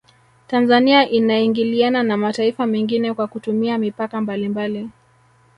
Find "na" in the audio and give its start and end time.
2.03-2.17